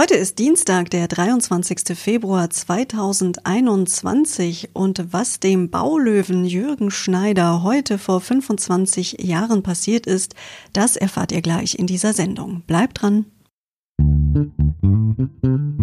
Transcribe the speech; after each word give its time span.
Heute 0.00 0.14
ist 0.14 0.38
Dienstag, 0.38 0.88
der 0.88 1.08
23. 1.08 1.94
Februar 1.94 2.48
2021 2.48 4.70
und 4.72 5.12
was 5.12 5.40
dem 5.40 5.68
Baulöwen 5.68 6.46
Jürgen 6.46 6.90
Schneider 6.90 7.62
heute 7.62 7.98
vor 7.98 8.22
25 8.22 9.18
Jahren 9.20 9.62
passiert 9.62 10.06
ist, 10.06 10.34
das 10.72 10.96
erfahrt 10.96 11.32
ihr 11.32 11.42
gleich 11.42 11.78
in 11.78 11.86
dieser 11.86 12.14
Sendung. 12.14 12.62
Bleibt 12.66 13.02
dran. 13.02 13.26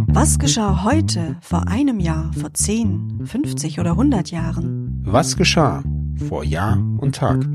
Was 0.08 0.40
geschah 0.40 0.84
heute, 0.84 1.36
vor 1.42 1.68
einem 1.68 2.00
Jahr, 2.00 2.34
vor 2.34 2.52
10, 2.52 3.22
50 3.24 3.80
oder 3.80 3.92
100 3.92 4.32
Jahren? 4.32 5.00
Was 5.06 5.38
geschah 5.38 5.84
vor 6.28 6.44
Jahr 6.44 6.84
und 6.98 7.14
Tag? 7.14 7.46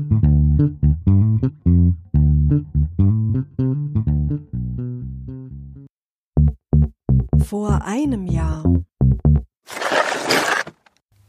Vor 7.53 7.85
einem 7.85 8.25
Jahr. 8.25 8.63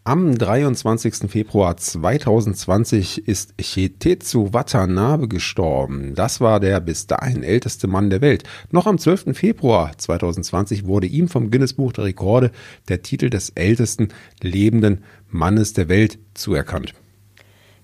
Am 0.05 0.39
23. 0.39 1.31
Februar 1.31 1.77
2020 1.77 3.29
ist 3.29 3.53
Chetetsu 3.61 4.55
Watanabe 4.55 5.29
gestorben. 5.29 6.15
Das 6.15 6.41
war 6.41 6.61
der 6.61 6.81
bis 6.81 7.07
dahin 7.07 7.43
älteste 7.43 7.89
Mann 7.89 8.09
der 8.09 8.23
Welt. 8.23 8.45
Noch 8.71 8.87
am 8.87 8.97
12. 8.97 9.37
Februar 9.37 9.99
2020 9.99 10.87
wurde 10.87 11.09
ihm 11.09 11.29
vom 11.29 11.51
Guinness 11.51 11.75
Buch 11.75 11.93
der 11.93 12.05
Rekorde 12.05 12.53
der 12.89 13.03
Titel 13.03 13.29
des 13.29 13.51
ältesten 13.51 14.09
lebenden 14.41 15.05
Mannes 15.29 15.75
der 15.75 15.91
Welt 15.91 16.19
zuerkannt. 16.33 16.95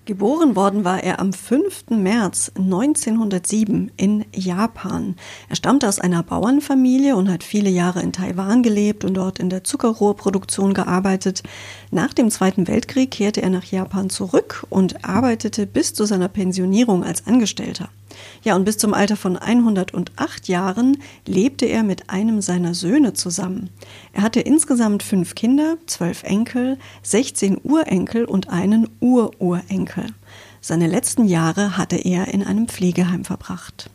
Geboren 0.05 0.55
worden 0.55 0.83
war 0.83 1.03
er 1.03 1.19
am 1.19 1.31
5. 1.31 1.91
März 1.91 2.51
1907 2.55 3.91
in 3.97 4.25
Japan. 4.33 5.15
Er 5.47 5.55
stammte 5.55 5.87
aus 5.87 5.99
einer 5.99 6.23
Bauernfamilie 6.23 7.15
und 7.15 7.29
hat 7.29 7.43
viele 7.43 7.69
Jahre 7.69 8.01
in 8.01 8.11
Taiwan 8.11 8.63
gelebt 8.63 9.05
und 9.05 9.13
dort 9.13 9.37
in 9.37 9.51
der 9.51 9.63
Zuckerrohrproduktion 9.63 10.73
gearbeitet. 10.73 11.43
Nach 11.91 12.15
dem 12.15 12.31
Zweiten 12.31 12.67
Weltkrieg 12.67 13.11
kehrte 13.11 13.43
er 13.43 13.51
nach 13.51 13.65
Japan 13.65 14.09
zurück 14.09 14.65
und 14.71 15.05
arbeitete 15.05 15.67
bis 15.67 15.93
zu 15.93 16.05
seiner 16.05 16.29
Pensionierung 16.29 17.03
als 17.03 17.27
Angestellter. 17.27 17.89
Ja, 18.43 18.55
und 18.55 18.65
bis 18.65 18.77
zum 18.77 18.93
Alter 18.93 19.15
von 19.15 19.37
108 19.37 20.47
Jahren 20.47 20.97
lebte 21.25 21.65
er 21.65 21.83
mit 21.83 22.09
einem 22.09 22.41
seiner 22.41 22.73
Söhne 22.73 23.13
zusammen. 23.13 23.69
Er 24.13 24.23
hatte 24.23 24.39
insgesamt 24.39 25.03
fünf 25.03 25.35
Kinder, 25.35 25.77
zwölf 25.85 26.23
Enkel, 26.23 26.77
16 27.03 27.59
Urenkel 27.63 28.25
und 28.25 28.49
einen 28.49 28.89
Ururenkel. 28.99 30.07
Seine 30.61 30.87
letzten 30.87 31.25
Jahre 31.25 31.77
hatte 31.77 31.97
er 31.97 32.27
in 32.27 32.43
einem 32.43 32.67
Pflegeheim 32.67 33.25
verbracht. 33.25 33.89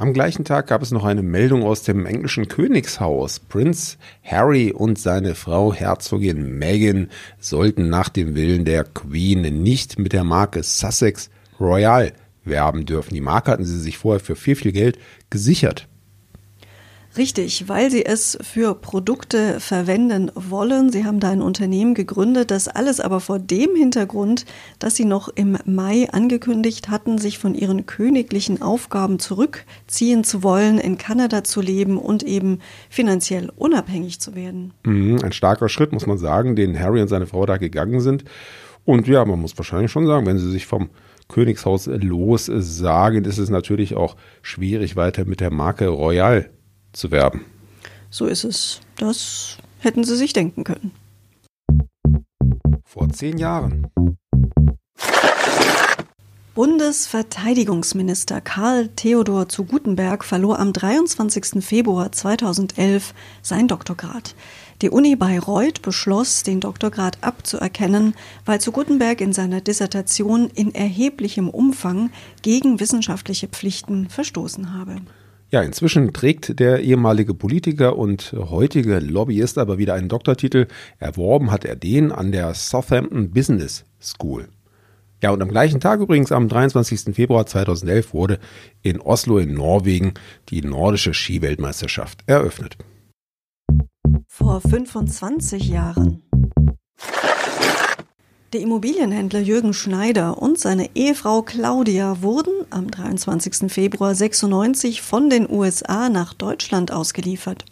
Am 0.00 0.14
gleichen 0.14 0.46
Tag 0.46 0.68
gab 0.68 0.80
es 0.80 0.92
noch 0.92 1.04
eine 1.04 1.22
Meldung 1.22 1.62
aus 1.62 1.82
dem 1.82 2.06
englischen 2.06 2.48
Königshaus. 2.48 3.38
Prinz 3.38 3.98
Harry 4.24 4.72
und 4.72 4.98
seine 4.98 5.34
Frau 5.34 5.74
Herzogin 5.74 6.58
Meghan 6.58 7.10
sollten 7.38 7.90
nach 7.90 8.08
dem 8.08 8.34
Willen 8.34 8.64
der 8.64 8.84
Queen 8.84 9.42
nicht 9.62 9.98
mit 9.98 10.14
der 10.14 10.24
Marke 10.24 10.62
Sussex 10.62 11.28
Royal 11.60 12.14
werben 12.46 12.86
dürfen. 12.86 13.12
Die 13.12 13.20
Marke 13.20 13.50
hatten 13.50 13.66
sie 13.66 13.78
sich 13.78 13.98
vorher 13.98 14.20
für 14.20 14.36
viel, 14.36 14.56
viel 14.56 14.72
Geld 14.72 14.98
gesichert. 15.28 15.86
Richtig, 17.20 17.68
weil 17.68 17.90
sie 17.90 18.06
es 18.06 18.38
für 18.40 18.74
Produkte 18.74 19.60
verwenden 19.60 20.32
wollen. 20.34 20.90
Sie 20.90 21.04
haben 21.04 21.20
da 21.20 21.28
ein 21.28 21.42
Unternehmen 21.42 21.92
gegründet, 21.92 22.50
das 22.50 22.66
alles 22.66 22.98
aber 22.98 23.20
vor 23.20 23.38
dem 23.38 23.76
Hintergrund, 23.76 24.46
dass 24.78 24.96
sie 24.96 25.04
noch 25.04 25.28
im 25.28 25.58
Mai 25.66 26.08
angekündigt 26.10 26.88
hatten, 26.88 27.18
sich 27.18 27.38
von 27.38 27.54
ihren 27.54 27.84
königlichen 27.84 28.62
Aufgaben 28.62 29.18
zurückziehen 29.18 30.24
zu 30.24 30.42
wollen, 30.42 30.78
in 30.78 30.96
Kanada 30.96 31.44
zu 31.44 31.60
leben 31.60 31.98
und 31.98 32.22
eben 32.22 32.60
finanziell 32.88 33.52
unabhängig 33.54 34.18
zu 34.18 34.34
werden. 34.34 34.72
Mhm, 34.84 35.18
ein 35.22 35.32
starker 35.32 35.68
Schritt, 35.68 35.92
muss 35.92 36.06
man 36.06 36.16
sagen, 36.16 36.56
den 36.56 36.80
Harry 36.80 37.02
und 37.02 37.08
seine 37.08 37.26
Frau 37.26 37.44
da 37.44 37.58
gegangen 37.58 38.00
sind. 38.00 38.24
Und 38.86 39.06
ja, 39.08 39.26
man 39.26 39.42
muss 39.42 39.58
wahrscheinlich 39.58 39.92
schon 39.92 40.06
sagen, 40.06 40.24
wenn 40.24 40.38
sie 40.38 40.50
sich 40.50 40.64
vom 40.64 40.88
Königshaus 41.28 41.84
lossagen, 41.84 43.26
ist 43.26 43.36
es 43.36 43.50
natürlich 43.50 43.94
auch 43.94 44.16
schwierig, 44.40 44.96
weiter 44.96 45.26
mit 45.26 45.40
der 45.40 45.52
Marke 45.52 45.88
Royal 45.88 46.48
zu 46.92 47.10
werben. 47.10 47.44
So 48.10 48.26
ist 48.26 48.44
es. 48.44 48.80
Das 48.96 49.58
hätten 49.78 50.04
sie 50.04 50.16
sich 50.16 50.32
denken 50.32 50.64
können. 50.64 50.92
Vor 52.84 53.08
zehn 53.10 53.38
Jahren. 53.38 53.86
Bundesverteidigungsminister 56.54 58.40
Karl 58.40 58.88
Theodor 58.88 59.48
zu 59.48 59.64
Gutenberg 59.64 60.24
verlor 60.24 60.58
am 60.58 60.72
23. 60.72 61.64
Februar 61.64 62.10
2011 62.10 63.14
sein 63.40 63.68
Doktorgrad. 63.68 64.34
Die 64.82 64.90
Uni 64.90 65.14
Bayreuth 65.14 65.80
beschloss, 65.82 66.42
den 66.42 66.60
Doktorgrad 66.60 67.18
abzuerkennen, 67.22 68.14
weil 68.44 68.60
zu 68.60 68.72
Gutenberg 68.72 69.20
in 69.20 69.32
seiner 69.32 69.60
Dissertation 69.60 70.50
in 70.52 70.74
erheblichem 70.74 71.48
Umfang 71.48 72.10
gegen 72.42 72.80
wissenschaftliche 72.80 73.46
Pflichten 73.46 74.08
verstoßen 74.08 74.74
habe. 74.74 74.96
Ja, 75.52 75.62
inzwischen 75.62 76.12
trägt 76.12 76.60
der 76.60 76.80
ehemalige 76.80 77.34
Politiker 77.34 77.98
und 77.98 78.32
heutige 78.32 79.00
Lobbyist 79.00 79.58
aber 79.58 79.78
wieder 79.78 79.94
einen 79.94 80.08
Doktortitel. 80.08 80.68
Erworben 80.98 81.50
hat 81.50 81.64
er 81.64 81.74
den 81.74 82.12
an 82.12 82.30
der 82.30 82.54
Southampton 82.54 83.32
Business 83.32 83.84
School. 84.00 84.48
Ja, 85.22 85.30
und 85.30 85.42
am 85.42 85.48
gleichen 85.48 85.80
Tag 85.80 86.00
übrigens, 86.00 86.30
am 86.30 86.48
23. 86.48 87.14
Februar 87.14 87.46
2011, 87.46 88.14
wurde 88.14 88.38
in 88.82 89.00
Oslo 89.00 89.38
in 89.38 89.52
Norwegen 89.52 90.14
die 90.48 90.62
nordische 90.62 91.12
Skiweltmeisterschaft 91.12 92.22
eröffnet. 92.26 92.78
Vor 94.28 94.60
25 94.60 95.68
Jahren. 95.68 96.22
Der 98.52 98.62
Immobilienhändler 98.62 99.38
Jürgen 99.38 99.72
Schneider 99.72 100.42
und 100.42 100.58
seine 100.58 100.90
Ehefrau 100.96 101.42
Claudia 101.42 102.20
wurden 102.20 102.52
am 102.70 102.90
23. 102.90 103.72
Februar 103.72 104.12
96 104.12 105.02
von 105.02 105.30
den 105.30 105.48
USA 105.48 106.08
nach 106.08 106.34
Deutschland 106.34 106.90
ausgeliefert. 106.90 107.64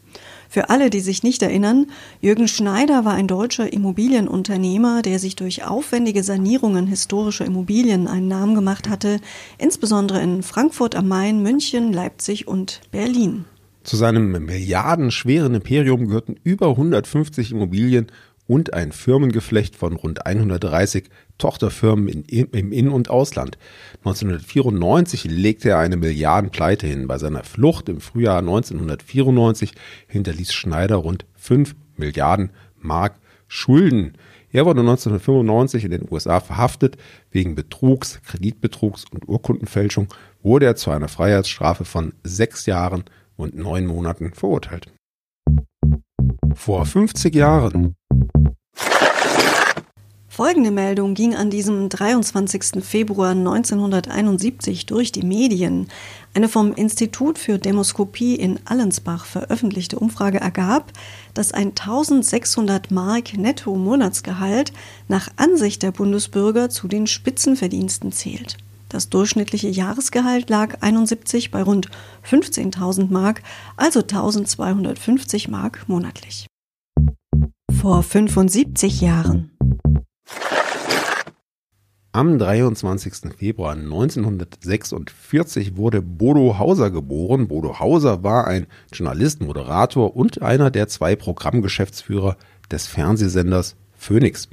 Für 0.48 0.70
alle, 0.70 0.88
die 0.88 1.00
sich 1.00 1.24
nicht 1.24 1.42
erinnern, 1.42 1.88
Jürgen 2.20 2.46
Schneider 2.46 3.04
war 3.04 3.14
ein 3.14 3.26
deutscher 3.26 3.72
Immobilienunternehmer, 3.72 5.02
der 5.02 5.18
sich 5.18 5.34
durch 5.34 5.64
aufwendige 5.64 6.22
Sanierungen 6.22 6.86
historischer 6.86 7.44
Immobilien 7.44 8.06
einen 8.06 8.28
Namen 8.28 8.54
gemacht 8.54 8.88
hatte, 8.88 9.18
insbesondere 9.58 10.22
in 10.22 10.44
Frankfurt 10.44 10.94
am 10.94 11.08
Main, 11.08 11.42
München, 11.42 11.92
Leipzig 11.92 12.46
und 12.46 12.82
Berlin. 12.92 13.46
Zu 13.82 13.96
seinem 13.96 14.30
milliardenschweren 14.44 15.54
Imperium 15.54 16.08
gehörten 16.08 16.36
über 16.44 16.68
150 16.68 17.52
Immobilien 17.52 18.08
und 18.48 18.72
ein 18.72 18.90
Firmengeflecht 18.90 19.76
von 19.76 19.94
rund 19.94 20.26
130 20.26 21.04
Tochterfirmen 21.36 22.08
in, 22.08 22.46
im 22.48 22.72
In- 22.72 22.88
und 22.88 23.10
Ausland. 23.10 23.58
1994 23.98 25.24
legte 25.24 25.68
er 25.68 25.78
eine 25.78 25.96
Milliardenpleite 25.96 26.86
hin. 26.86 27.06
Bei 27.06 27.18
seiner 27.18 27.44
Flucht 27.44 27.88
im 27.88 28.00
Frühjahr 28.00 28.38
1994 28.38 29.74
hinterließ 30.08 30.52
Schneider 30.52 30.96
rund 30.96 31.26
5 31.34 31.76
Milliarden 31.96 32.50
Mark 32.76 33.20
Schulden. 33.46 34.14
Er 34.50 34.64
wurde 34.64 34.80
1995 34.80 35.84
in 35.84 35.90
den 35.90 36.08
USA 36.10 36.40
verhaftet. 36.40 36.96
Wegen 37.30 37.54
Betrugs, 37.54 38.20
Kreditbetrugs 38.24 39.04
und 39.12 39.28
Urkundenfälschung 39.28 40.08
wurde 40.42 40.64
er 40.64 40.76
zu 40.76 40.90
einer 40.90 41.08
Freiheitsstrafe 41.08 41.84
von 41.84 42.14
sechs 42.24 42.64
Jahren 42.64 43.04
und 43.36 43.54
neun 43.54 43.86
Monaten 43.86 44.32
verurteilt. 44.32 44.90
Vor 46.54 46.86
50 46.86 47.34
Jahren 47.34 47.94
Folgende 50.38 50.70
Meldung 50.70 51.14
ging 51.14 51.34
an 51.34 51.50
diesem 51.50 51.88
23. 51.88 52.84
Februar 52.84 53.30
1971 53.30 54.86
durch 54.86 55.10
die 55.10 55.24
Medien. 55.24 55.88
Eine 56.32 56.48
vom 56.48 56.72
Institut 56.74 57.40
für 57.40 57.58
Demoskopie 57.58 58.36
in 58.36 58.60
Allensbach 58.64 59.24
veröffentlichte 59.24 59.98
Umfrage 59.98 60.38
ergab, 60.38 60.92
dass 61.34 61.50
ein 61.50 61.70
1600 61.70 62.92
Mark 62.92 63.36
Netto-Monatsgehalt 63.36 64.72
nach 65.08 65.28
Ansicht 65.34 65.82
der 65.82 65.90
Bundesbürger 65.90 66.70
zu 66.70 66.86
den 66.86 67.08
Spitzenverdiensten 67.08 68.12
zählt. 68.12 68.58
Das 68.88 69.08
durchschnittliche 69.08 69.68
Jahresgehalt 69.68 70.48
lag 70.50 70.82
71 70.82 71.50
bei 71.50 71.64
rund 71.64 71.88
15.000 72.24 73.10
Mark, 73.10 73.42
also 73.76 74.02
1250 74.02 75.48
Mark 75.48 75.88
monatlich. 75.88 76.46
Vor 77.80 78.02
75 78.02 79.00
Jahren. 79.02 79.52
Am 82.10 82.36
23. 82.36 83.32
Februar 83.38 83.74
1946 83.74 85.76
wurde 85.76 86.02
Bodo 86.02 86.58
Hauser 86.58 86.90
geboren. 86.90 87.46
Bodo 87.46 87.78
Hauser 87.78 88.24
war 88.24 88.48
ein 88.48 88.66
Journalist, 88.92 89.40
Moderator 89.40 90.16
und 90.16 90.42
einer 90.42 90.72
der 90.72 90.88
zwei 90.88 91.14
Programmgeschäftsführer 91.14 92.36
des 92.68 92.88
Fernsehsenders 92.88 93.76
Phoenix. 93.96 94.48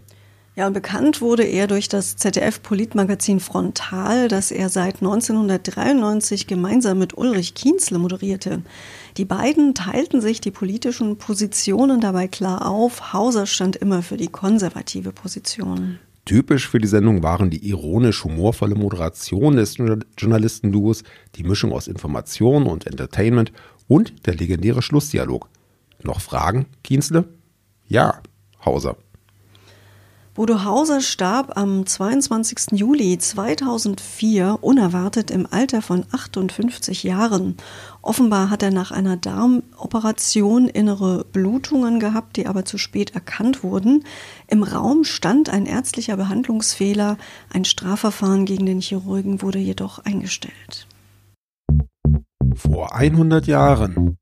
Ja, 0.58 0.68
und 0.68 0.74
bekannt 0.74 1.20
wurde 1.20 1.44
er 1.44 1.68
durch 1.68 1.90
das 1.90 2.16
ZDF-Politmagazin 2.16 3.42
Frontal, 3.42 4.30
das 4.30 4.52
er 4.52 4.70
seit 4.70 4.96
1993 4.96 6.48
gemeinsam 6.48 6.98
mit 6.98 7.18
Ulrich 7.18 7.56
Kienzle 7.56 8.00
moderierte. 8.00 8.62
Die 9.18 9.26
beiden 9.26 9.76
teilten 9.76 10.22
sich 10.22 10.40
die 10.40 10.52
politischen 10.52 11.18
Positionen 11.18 12.00
dabei 12.00 12.30
klar 12.30 12.66
auf. 12.66 13.12
Hauser 13.12 13.48
stand 13.48 13.76
immer 13.76 14.02
für 14.02 14.16
die 14.16 14.30
konservative 14.30 15.12
Position. 15.12 16.00
Typisch 16.24 16.70
für 16.70 16.80
die 16.80 16.88
Sendung 16.88 17.22
waren 17.22 17.50
die 17.50 17.68
ironisch-humorvolle 17.68 18.76
Moderation 18.76 19.58
des 19.58 19.76
Journalistenduos, 20.18 21.04
die 21.36 21.44
Mischung 21.44 21.74
aus 21.74 21.88
Information 21.88 22.66
und 22.66 22.88
Entertainment 22.88 23.52
und 23.88 24.26
der 24.26 24.36
legendäre 24.36 24.82
Schlussdialog. 24.82 25.50
Noch 26.02 26.22
Fragen, 26.22 26.66
Kienzle? 26.82 27.26
Ja, 27.88 28.22
Hauser. 28.64 28.96
Bodo 30.36 30.66
Hauser 30.66 31.00
starb 31.00 31.56
am 31.56 31.86
22. 31.86 32.78
Juli 32.78 33.18
2004 33.18 34.58
unerwartet 34.60 35.32
im 35.32 35.48
Alter 35.50 35.82
von 35.82 36.04
58 36.12 37.04
Jahren. 37.04 37.56
Offenbar 38.02 38.50
hat 38.50 38.62
er 38.62 38.72
nach 38.72 38.92
einer 38.92 39.16
Darmoperation 39.16 40.68
innere 40.68 41.24
Blutungen 41.32 42.02
gehabt, 42.02 42.36
die 42.36 42.48
aber 42.48 42.66
zu 42.66 42.78
spät 42.78 43.16
erkannt 43.16 43.64
wurden. 43.64 44.04
Im 44.48 44.64
Raum 44.64 45.06
stand 45.06 45.50
ein 45.50 45.66
ärztlicher 45.66 46.18
Behandlungsfehler. 46.18 47.18
Ein 47.54 47.64
Strafverfahren 47.64 48.44
gegen 48.44 48.66
den 48.66 48.82
Chirurgen 48.82 49.42
wurde 49.42 49.60
jedoch 49.60 50.00
eingestellt. 50.00 50.86
Vor 52.56 52.94
100 52.94 53.48
Jahren 53.48 54.18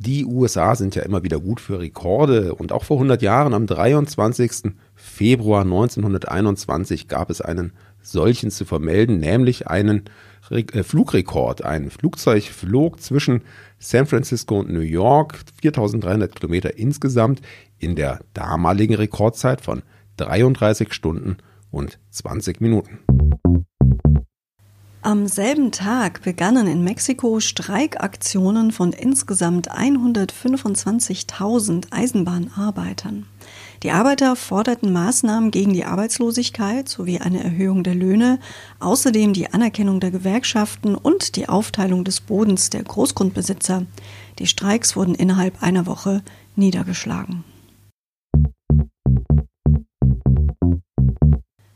die 0.00 0.24
USA 0.24 0.74
sind 0.76 0.94
ja 0.94 1.02
immer 1.02 1.22
wieder 1.22 1.38
gut 1.38 1.60
für 1.60 1.78
Rekorde 1.78 2.54
und 2.54 2.72
auch 2.72 2.84
vor 2.84 2.96
100 2.96 3.20
Jahren, 3.20 3.52
am 3.52 3.66
23. 3.66 4.72
Februar 4.94 5.60
1921, 5.60 7.06
gab 7.06 7.28
es 7.28 7.42
einen 7.42 7.72
solchen 8.00 8.50
zu 8.50 8.64
vermelden, 8.64 9.18
nämlich 9.18 9.68
einen 9.68 10.04
Re 10.50 10.60
äh, 10.72 10.82
Flugrekord. 10.84 11.62
Ein 11.64 11.90
Flugzeug 11.90 12.44
flog 12.44 12.98
zwischen 13.00 13.42
San 13.78 14.06
Francisco 14.06 14.60
und 14.60 14.70
New 14.70 14.80
York, 14.80 15.38
4300 15.60 16.34
Kilometer 16.34 16.78
insgesamt, 16.78 17.42
in 17.78 17.94
der 17.94 18.20
damaligen 18.32 18.94
Rekordzeit 18.94 19.60
von 19.60 19.82
33 20.16 20.94
Stunden 20.94 21.36
und 21.70 21.98
20 22.10 22.62
Minuten. 22.62 23.19
Am 25.02 25.28
selben 25.28 25.72
Tag 25.72 26.20
begannen 26.20 26.66
in 26.66 26.84
Mexiko 26.84 27.40
Streikaktionen 27.40 28.70
von 28.70 28.92
insgesamt 28.92 29.72
125.000 29.72 31.86
Eisenbahnarbeitern. 31.90 33.24
Die 33.82 33.92
Arbeiter 33.92 34.36
forderten 34.36 34.92
Maßnahmen 34.92 35.52
gegen 35.52 35.72
die 35.72 35.86
Arbeitslosigkeit 35.86 36.86
sowie 36.86 37.18
eine 37.18 37.42
Erhöhung 37.42 37.82
der 37.82 37.94
Löhne, 37.94 38.40
außerdem 38.78 39.32
die 39.32 39.50
Anerkennung 39.50 40.00
der 40.00 40.10
Gewerkschaften 40.10 40.96
und 40.96 41.36
die 41.36 41.48
Aufteilung 41.48 42.04
des 42.04 42.20
Bodens 42.20 42.68
der 42.68 42.82
Großgrundbesitzer. 42.82 43.86
Die 44.38 44.46
Streiks 44.46 44.96
wurden 44.96 45.14
innerhalb 45.14 45.62
einer 45.62 45.86
Woche 45.86 46.22
niedergeschlagen. 46.56 47.42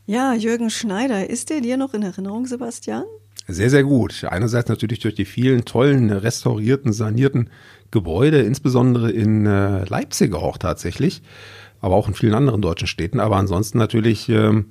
Ja, 0.07 0.35
Jürgen 0.35 0.69
Schneider, 0.69 1.31
ist 1.31 1.49
der 1.49 1.63
dir 1.63 1.79
noch 1.79 1.95
in 1.95 2.03
Erinnerung, 2.03 2.47
Sebastian? 2.47 3.05
Sehr, 3.49 3.71
sehr 3.71 3.85
gut. 3.85 4.25
Einerseits 4.25 4.69
natürlich 4.69 4.99
durch 4.99 5.15
die 5.15 5.25
vielen 5.25 5.65
tollen, 5.65 6.11
restaurierten, 6.11 6.93
sanierten 6.93 7.49
Gebäude, 7.91 8.43
insbesondere 8.43 9.11
in 9.11 9.47
äh, 9.47 9.85
Leipzig 9.85 10.35
auch 10.35 10.59
tatsächlich, 10.59 11.23
aber 11.81 11.95
auch 11.95 12.07
in 12.07 12.13
vielen 12.13 12.35
anderen 12.35 12.61
deutschen 12.61 12.87
Städten. 12.87 13.19
Aber 13.19 13.37
ansonsten 13.37 13.79
natürlich, 13.79 14.29
ähm, 14.29 14.67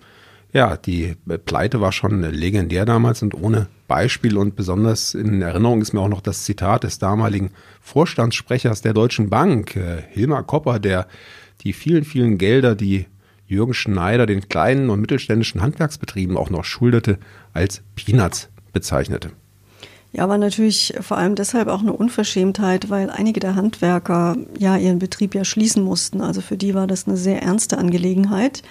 ja, 0.51 0.77
die 0.77 1.15
Pleite 1.45 1.81
war 1.81 1.91
schon 1.91 2.21
legendär 2.21 2.85
damals 2.85 3.23
und 3.23 3.33
ohne 3.33 3.69
Beispiel. 3.87 4.37
Und 4.37 4.55
besonders 4.55 5.15
in 5.15 5.41
Erinnerung 5.41 5.81
ist 5.81 5.93
mir 5.93 6.01
auch 6.01 6.09
noch 6.09 6.21
das 6.21 6.43
Zitat 6.43 6.83
des 6.83 6.99
damaligen 6.99 7.49
Vorstandssprechers 7.81 8.83
der 8.83 8.93
Deutschen 8.93 9.31
Bank, 9.31 9.75
äh, 9.75 10.03
Hilmar 10.11 10.43
Kopper, 10.43 10.77
der 10.77 11.07
die 11.61 11.73
vielen, 11.73 12.03
vielen 12.03 12.37
Gelder, 12.37 12.75
die 12.75 13.07
Jürgen 13.47 13.73
Schneider 13.73 14.25
den 14.25 14.47
kleinen 14.47 14.89
und 14.89 15.01
mittelständischen 15.01 15.61
Handwerksbetrieben 15.61 16.37
auch 16.37 16.49
noch 16.49 16.63
schuldete, 16.63 17.19
als 17.53 17.81
Peanuts 17.95 18.49
bezeichnete. 18.71 19.31
Ja, 20.13 20.23
aber 20.25 20.37
natürlich 20.37 20.93
vor 21.01 21.17
allem 21.17 21.33
deshalb 21.35 21.67
auch 21.67 21.81
eine 21.81 21.93
Unverschämtheit, 21.93 22.91
weil 22.91 23.09
einige 23.09 23.39
der 23.39 23.55
Handwerker 23.55 24.37
ja 24.59 24.77
ihren 24.77 24.99
Betrieb 24.99 25.33
ja 25.33 25.43
schließen 25.43 25.83
mussten. 25.83 26.21
Also 26.21 26.41
für 26.41 26.55
die 26.55 26.75
war 26.75 26.85
das 26.85 27.07
eine 27.07 27.17
sehr 27.17 27.41
ernste 27.41 27.79
Angelegenheit. 27.79 28.61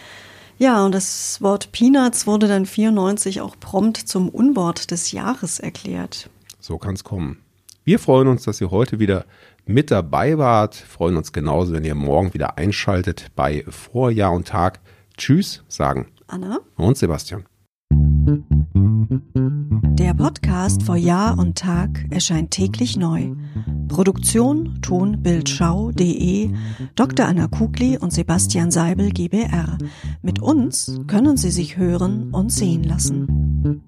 Ja, 0.58 0.84
und 0.84 0.92
das 0.92 1.42
Wort 1.42 1.72
Peanuts 1.72 2.28
wurde 2.28 2.46
dann 2.46 2.66
94 2.66 3.40
auch 3.40 3.56
prompt 3.58 3.96
zum 3.96 4.28
Unwort 4.28 4.92
des 4.92 5.10
Jahres 5.10 5.58
erklärt. 5.58 6.30
So 6.60 6.78
kann 6.78 6.94
es 6.94 7.02
kommen. 7.02 7.38
Wir 7.84 7.98
freuen 7.98 8.28
uns, 8.28 8.44
dass 8.44 8.60
ihr 8.60 8.70
heute 8.70 9.00
wieder 9.00 9.24
mit 9.66 9.90
dabei 9.90 10.38
wart. 10.38 10.76
Freuen 10.76 11.16
uns 11.16 11.32
genauso, 11.32 11.72
wenn 11.72 11.84
ihr 11.84 11.96
morgen 11.96 12.32
wieder 12.32 12.56
einschaltet 12.56 13.32
bei 13.34 13.64
Vorjahr 13.68 14.32
und 14.32 14.46
Tag. 14.46 14.80
Tschüss, 15.16 15.64
sagen 15.66 16.06
Anna 16.28 16.60
und 16.76 16.96
Sebastian. 16.96 17.44
Der 19.98 20.14
Podcast 20.14 20.84
vor 20.84 20.96
Jahr 20.96 21.36
und 21.36 21.58
Tag 21.58 22.06
erscheint 22.10 22.52
täglich 22.52 22.96
neu. 22.96 23.32
Produktion 23.88 24.80
tonbildschau.de 24.80 26.50
Dr. 26.94 27.26
Anna 27.26 27.48
Kugli 27.48 27.98
und 27.98 28.12
Sebastian 28.12 28.70
Seibel 28.70 29.10
GBR. 29.10 29.76
Mit 30.22 30.40
uns 30.40 31.00
können 31.08 31.36
Sie 31.36 31.50
sich 31.50 31.76
hören 31.76 32.30
und 32.32 32.52
sehen 32.52 32.84
lassen. 32.84 33.82